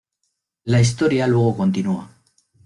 [0.65, 2.09] La historia luego continúa.